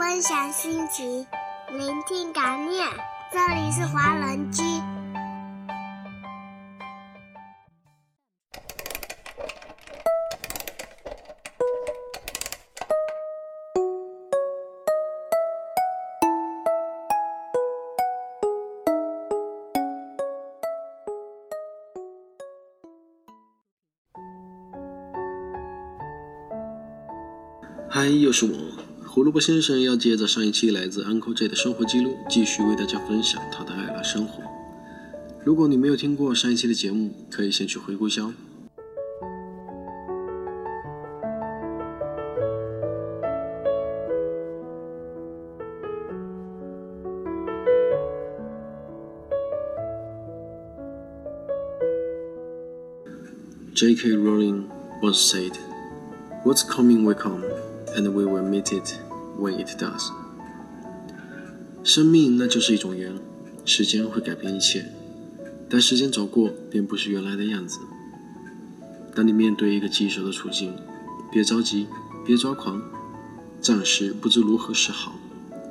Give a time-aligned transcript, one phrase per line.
[0.00, 1.26] 分享心情，
[1.68, 2.88] 聆听感念。
[3.30, 4.62] 这里是华人居。
[27.90, 28.89] 嗨，又是我。
[29.12, 34.40] 胡萝卜先生要接着上一期来自 Uncle J 的生活记录，继续为大家分享他的爱尔兰生活。
[35.42, 38.32] 如果你没有听过上一期的节目，可以先去回顾一下。
[53.74, 54.10] J.K.
[54.10, 54.66] Rowling
[55.02, 55.54] once said,
[56.44, 57.42] "What's coming will come."
[57.96, 58.94] And we will meet it
[59.38, 60.10] when it does。
[61.82, 63.14] 生命那就是一种缘，
[63.64, 64.86] 时间会改变一切，
[65.68, 67.78] 但时间走过便不是原来的样子。
[69.14, 70.74] 当你面对一个棘手的处境，
[71.32, 71.88] 别着急，
[72.24, 72.80] 别抓狂，
[73.60, 75.14] 暂时不知如何是好，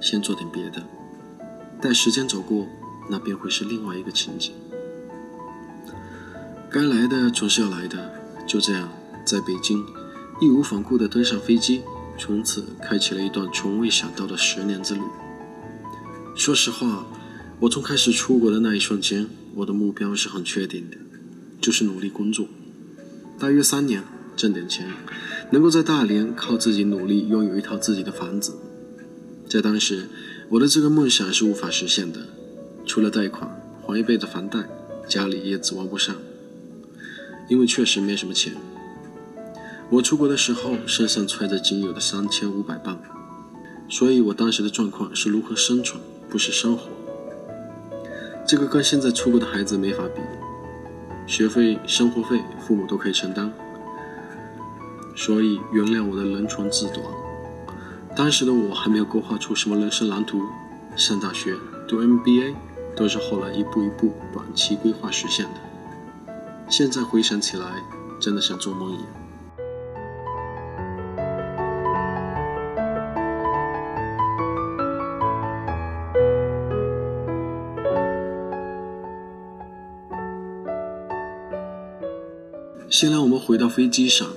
[0.00, 0.82] 先做点别的。
[1.80, 2.66] 待时间走过，
[3.08, 4.52] 那便会是另外一个情景。
[6.68, 8.12] 该来的总是要来的，
[8.46, 8.88] 就这样，
[9.24, 9.84] 在北京，
[10.40, 11.82] 义无反顾地登上飞机。
[12.20, 15.00] 从此开启了一段从未想到的十年之旅。
[16.36, 17.06] 说实话，
[17.60, 20.98] 我从开始出国的那一瞬间，我的目标是很确定的，
[21.62, 22.46] 就是努力工作，
[23.38, 24.04] 大约三年，
[24.36, 24.86] 挣点钱，
[25.50, 28.52] 能够在大连靠自己努力拥有一套自己的房子。
[29.48, 30.06] 在当时，
[30.50, 32.20] 我的这个梦想是无法实现的，
[32.84, 34.68] 除了贷款还一辈子房贷，
[35.08, 36.14] 家里也指望不上，
[37.48, 38.52] 因为确实没什么钱。
[39.92, 42.96] 我出国的时候，身上揣着仅有的三千五百镑，
[43.88, 46.84] 所以我当时的状况是如何生存，不是生活。
[48.46, 50.20] 这个跟现在出国的孩子没法比，
[51.26, 53.52] 学费、生活费父母都可以承担，
[55.16, 57.04] 所以原谅我的人穷志短。
[58.14, 60.40] 当时的我还没有勾画出什么人生蓝图，
[60.94, 61.56] 上大学、
[61.88, 62.54] 读 MBA
[62.94, 66.32] 都是后来一步一步短期规划实现的。
[66.68, 67.82] 现在回想起来，
[68.20, 69.19] 真的像做梦一样。
[82.90, 84.28] 先让我们回到飞机上，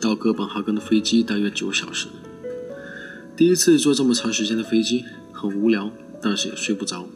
[0.00, 2.06] 到哥本哈根的飞机大约九小时。
[3.36, 5.90] 第一次坐这么长时间的飞机，很无聊，
[6.22, 7.06] 但是也睡不着。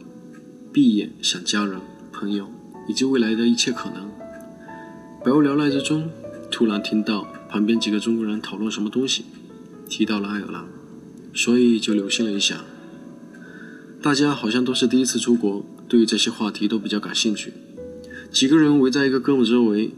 [0.70, 1.80] 闭眼想家人、
[2.12, 2.50] 朋友
[2.86, 4.10] 以及未来的一切可能。
[5.24, 6.10] 百无聊赖之中，
[6.50, 9.24] 突然听到旁边几个中国人讨论什么东西，
[9.88, 10.66] 提到了爱尔兰，
[11.32, 12.62] 所以就留心了一下。
[14.02, 17.54] 大家好像都是第一次出国，对于这些话题都比较感兴趣。
[18.30, 19.92] 几个人围在一个哥们周围。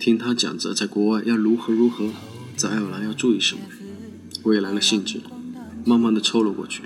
[0.00, 2.08] 听他讲着在国外要如何如何，
[2.56, 3.60] 在爱尔兰要注意什么，
[4.42, 5.20] 我也来了兴致，
[5.84, 6.84] 慢慢的抽了过去。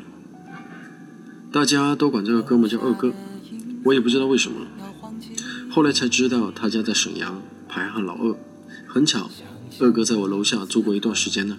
[1.52, 3.14] 大家都管这个哥们叫二哥，
[3.84, 4.66] 我也不知道为什么。
[5.70, 8.36] 后来才知道他家在沈阳，排行老二。
[8.88, 9.30] 很巧，
[9.78, 11.56] 二哥在我楼下住过一段时间呢。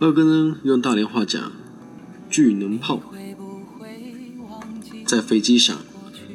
[0.00, 1.52] 二哥呢，用大连话讲，
[2.28, 3.00] 巨能炮。
[5.06, 5.78] 在飞机上，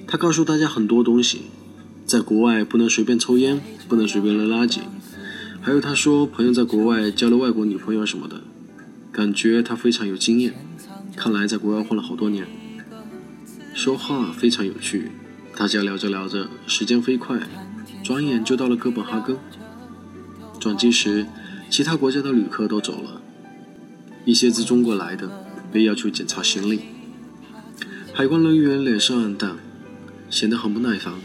[0.08, 1.42] 他告诉大家很多东西。
[2.14, 4.82] 在国外不能随便抽烟，不能随便扔垃圾。
[5.60, 8.42] 还有他说朋友在国外交了外国女朋友什么的，
[9.12, 10.54] 感觉他非常有经验。
[11.16, 12.46] 看来在国外混了好多年。
[13.74, 15.10] 说话非常有趣，
[15.56, 17.40] 大家聊着聊着，时间飞快，
[18.04, 19.36] 转眼就到了哥本哈根。
[20.60, 21.26] 转机时，
[21.72, 23.24] 其他国家的旅客都走了，
[24.24, 25.28] 一些自中国来的
[25.72, 26.82] 被要求检查行李。
[28.14, 29.56] 海关人员脸色暗淡，
[30.30, 31.16] 显得很不耐烦。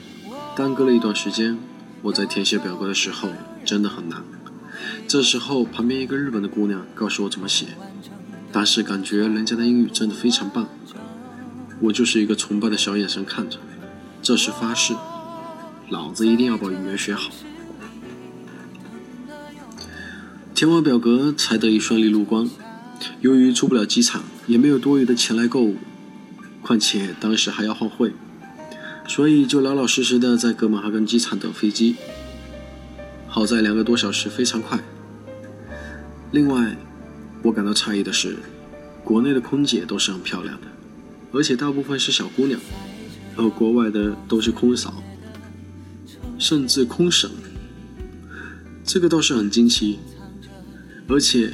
[0.59, 1.57] 耽搁了一段时间，
[2.03, 3.29] 我在填写表格的时候
[3.65, 4.21] 真的很难。
[5.07, 7.67] 这时候，旁边一个日本的姑娘告诉我怎么写，
[8.51, 10.69] 当时感觉人家的英语真的非常棒，
[11.79, 13.59] 我就是一个崇拜的小眼神看着。
[14.21, 14.97] 这是发誓，
[15.91, 17.31] 老子一定要把语言学好。
[20.57, 22.51] 填完表格才得以顺利入关。
[23.21, 25.77] 由于出不了机场，也没有多余的钱来购物，
[26.63, 28.13] 况且当时还要换汇。
[29.09, 31.97] 所以就老老实实的在哥本哈根机场等飞机。
[33.27, 34.79] 好在两个多小时非常快。
[36.31, 36.77] 另外，
[37.43, 38.37] 我感到诧异的是，
[39.03, 40.67] 国内的空姐都是很漂亮的，
[41.33, 42.61] 而且大部分是小姑娘，
[43.35, 45.03] 而国外的都是空嫂，
[46.39, 47.31] 甚至空婶。
[48.85, 49.99] 这个倒是很惊奇，
[51.09, 51.53] 而且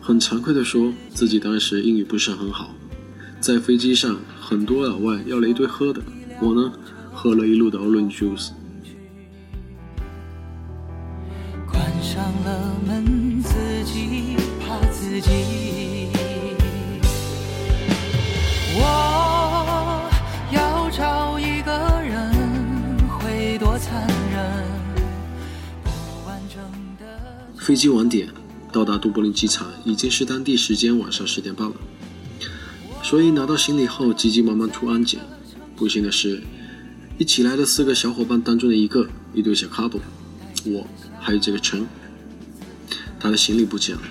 [0.00, 2.74] 很惭愧地说自己当时英语不是很好，
[3.40, 6.00] 在飞机上很多老外要了一堆喝的，
[6.40, 6.72] 我呢
[7.14, 8.50] 喝了一路的 orange juice。
[11.70, 15.30] 关上了门，自己怕自己。
[18.76, 20.10] 我
[20.52, 21.72] 要找一个
[22.02, 24.74] 人，会多残忍？
[27.56, 28.28] 飞机晚点
[28.70, 31.74] 到达都柏林机场已经是当地时间晚上十点半了，
[33.02, 35.20] 所以拿到行李后急急忙忙出安检。
[35.74, 36.42] 不幸的是，
[37.16, 40.00] 一起来的四个小伙伴当中的一个，一对小 couple，
[40.64, 40.84] 我
[41.20, 41.86] 还有这个陈，
[43.20, 44.02] 他的行李不见了。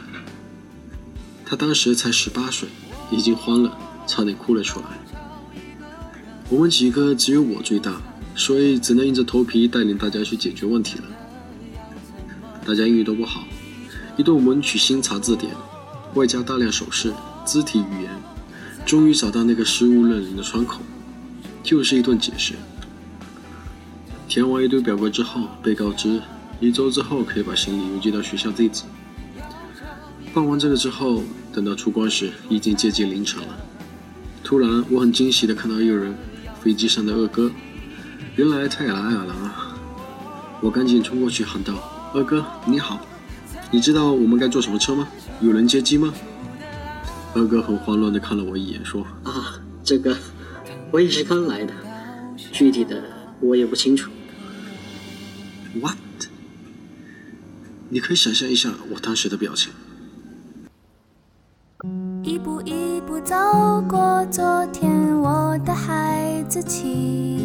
[1.46, 2.70] 他当时才十八岁，
[3.12, 3.78] 已经慌了，
[4.08, 4.86] 差点哭了出来。
[6.50, 8.02] 我们几个只有我最大，
[8.36, 11.04] 所以只能硬着头皮带领大家去解决问题了。
[12.66, 13.46] 大家英语都不好，
[14.16, 15.52] 一顿文曲星查字典，
[16.14, 17.14] 外加大量手势、
[17.46, 18.12] 肢体语言，
[18.86, 20.80] 终于找到那个失物认领的窗口，
[21.62, 22.54] 就是一顿解释。
[24.28, 26.22] 填完一堆表格之后，被告知
[26.60, 28.84] 一周之后可以把行李邮寄到学校地址。
[30.34, 31.24] 办完这个之后，
[31.54, 33.48] 等到出关时，已经接近凌晨了。
[34.44, 36.16] 突然，我很惊喜地看到一个人，
[36.62, 37.52] 飞机上的二哥，
[38.36, 39.76] 原来他也来爱尔兰啊！
[40.60, 41.74] 我赶紧冲过去喊道
[42.16, 43.00] ：“二哥，你好，
[43.70, 45.08] 你知道我们该坐什么车吗？
[45.42, 46.14] 有人接机吗？”
[47.36, 50.16] 二哥很慌乱地看了我一眼，说啊，这个
[50.92, 51.74] 我也是刚来的，
[52.52, 53.04] 具体的
[53.44, 54.10] 我也不清楚。
[55.80, 55.98] ：“What？”
[57.90, 59.72] 你可以想象一下我当时的表情。
[62.24, 63.36] 一步一步走
[63.88, 67.38] 过昨天，我的孩子气，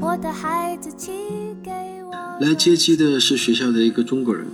[0.00, 1.12] 我的孩子气
[1.62, 1.70] 给
[2.04, 2.12] 我。
[2.40, 4.46] 来接机的是学校的一个中国人，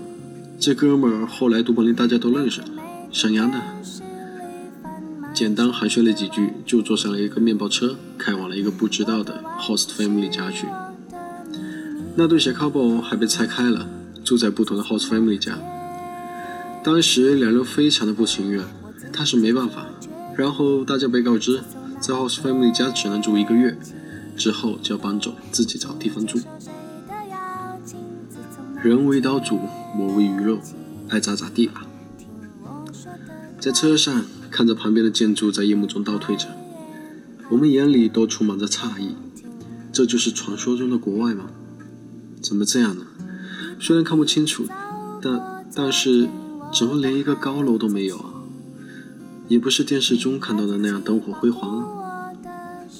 [0.60, 2.62] 这哥们儿后来都柏林大家都认识，
[3.10, 3.58] 沈阳的。
[5.32, 10.66] 简单寒暄了几句，就坐上了一个面包车，开往了一个不知道的 host family 家去。
[12.16, 13.88] 那对小 couple 还被拆开了，
[14.24, 15.56] 住在不同的 host family 家。
[16.82, 18.64] 当时两人非常的不情愿，
[19.12, 19.86] 但是没办法。
[20.36, 21.62] 然后大家被告知，
[22.00, 23.78] 在 host family 家只能住一个月，
[24.36, 26.38] 之后就要搬走，自己找地方住。
[28.82, 29.58] 人为刀俎，
[29.98, 30.58] 我为鱼肉，
[31.10, 31.86] 爱咋咋地吧。
[33.58, 36.46] 在车上看着旁边的建筑在夜幕中倒退着，
[37.50, 39.16] 我们眼里都充满着诧异。
[39.92, 41.46] 这就是传说中的国外吗？
[42.40, 43.04] 怎么这样呢？
[43.80, 44.64] 虽然看不清楚，
[45.20, 46.28] 但但是
[46.72, 48.34] 怎么连一个高楼都没有啊？
[49.48, 51.86] 也不是电视中看到的那样灯火辉煌啊。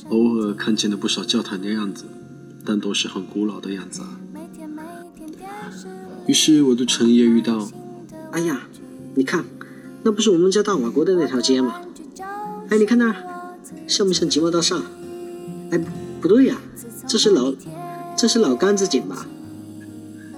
[0.08, 2.04] 偶尔看见了不少教堂的样子，
[2.64, 4.18] 但都是很古老的样子啊。
[6.26, 7.70] 于是我对陈爷遇到，
[8.32, 8.62] 哎呀，
[9.14, 9.44] 你看，
[10.02, 11.80] 那不是我们家大瓦国的那条街吗？
[12.68, 13.16] 哎，你看那儿，
[13.86, 14.82] 像不像吉茂大厦？
[15.70, 15.86] 哎，不
[16.22, 16.56] 不对呀、
[17.06, 17.52] 这是老，
[18.16, 19.26] 这是老杆子井吧？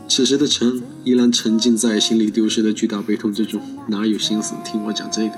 [0.08, 5.36] 此时的陈依然沉浸在行李丢失的巨大悲痛之中，哪有心思听我讲这个？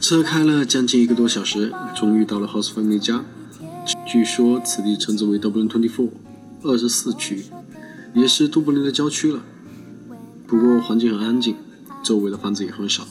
[0.00, 3.24] 车开了将近一个多小时，终于到了 House Family 家。
[4.04, 6.10] 据说此地称之为 Dublin Twenty Four，
[6.62, 7.44] 二十四区，
[8.14, 9.40] 也是都柏林的郊区了。
[10.46, 11.56] 不过环境很安静，
[12.02, 13.06] 周围的房子也很少。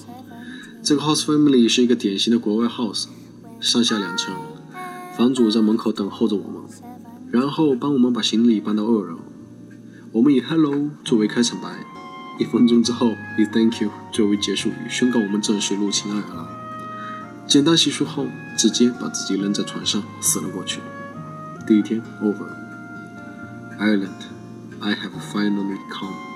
[0.86, 3.08] 这个 House Family 是一个典型的国外 house，
[3.60, 4.36] 上下两层，
[5.18, 6.62] 房主在门口等候着我们，
[7.32, 9.18] 然后帮我们把行李搬到二楼。
[10.12, 11.70] 我们以 “hello” 作为开场白，
[12.40, 13.08] 一分钟之后
[13.40, 16.46] 以 “thank you” 作为结束语，宣告我们正式入侵爱尔兰。
[17.48, 20.82] 简单洗漱后，直接把自己扔在床上死了过去。
[21.66, 22.46] 第一天 over。
[23.80, 24.22] Ireland,
[24.82, 26.35] I have finally come.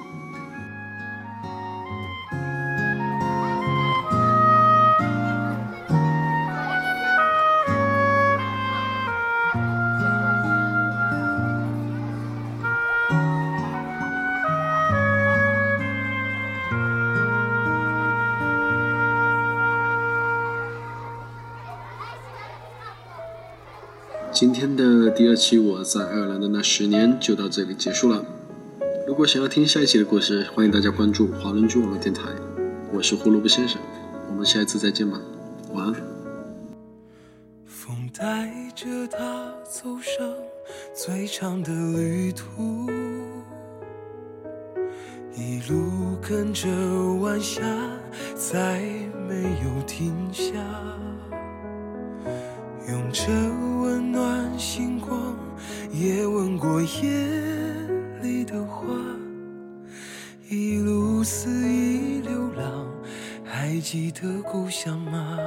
[24.40, 28.24] 今天的第二期我在爱尔兰的那十年就到这里结束了。
[29.06, 32.22] 如果想要听下一期的故事，欢迎大家关注华伦居网络电台。
[32.94, 33.82] 我是胡萝卜先生，
[34.30, 35.20] 我们下一次再见吧，
[35.74, 35.94] 晚安。
[37.66, 40.34] 风带着他走上
[40.96, 42.90] 最长的旅途，
[45.36, 46.70] 一路跟着
[47.20, 47.62] 晚霞，
[48.38, 48.80] 再
[49.28, 50.54] 没有停下。
[52.90, 53.32] 用着
[53.82, 55.36] 温暖星光，
[55.92, 57.10] 也吻过夜
[58.22, 58.88] 里的花，
[60.50, 62.88] 一路肆意流浪
[63.46, 65.38] 还记得故乡吗？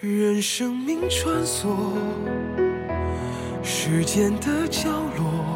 [0.00, 1.74] 任生命穿梭
[3.62, 5.55] 时间的角落，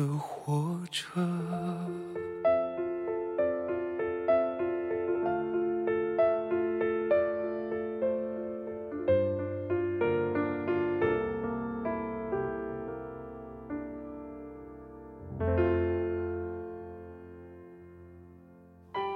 [0.00, 1.02] 的活着。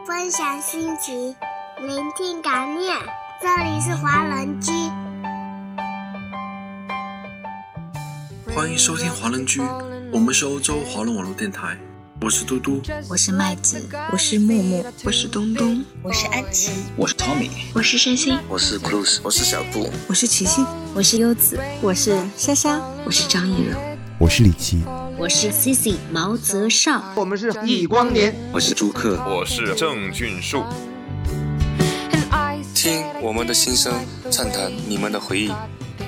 [0.07, 1.35] 分享心情，
[1.79, 2.95] 聆听感念。
[3.41, 4.71] 这里是华人居，
[8.55, 9.61] 欢迎收听华人居，
[10.15, 11.77] 我们是欧洲华人网络电台，
[12.21, 12.81] 我是嘟嘟，
[13.11, 23.77] 我是麦子，我是木木，我是东东，我是安琪，我是 Tommy，我是山心，我是 Cruz，我是小布，我是琪琪，我是优子，我是莎莎，我是张艺柔，
[24.17, 24.83] 我是李琦，
[25.19, 30.63] 我是 Cici 毛泽少，我们是易光年，我是朱克，我是郑俊树。
[32.73, 33.93] 听我们的心声，
[34.31, 35.51] 畅谈你们的回忆。